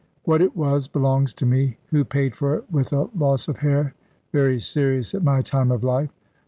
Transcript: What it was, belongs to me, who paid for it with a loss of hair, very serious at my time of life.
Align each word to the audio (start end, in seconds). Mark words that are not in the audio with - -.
What 0.23 0.41
it 0.41 0.55
was, 0.57 0.87
belongs 0.87 1.31
to 1.35 1.45
me, 1.45 1.77
who 1.91 2.03
paid 2.03 2.35
for 2.35 2.55
it 2.55 2.65
with 2.71 2.91
a 2.91 3.07
loss 3.15 3.47
of 3.47 3.59
hair, 3.59 3.93
very 4.31 4.59
serious 4.59 5.13
at 5.13 5.21
my 5.23 5.43
time 5.43 5.71
of 5.71 5.83
life. 5.83 6.09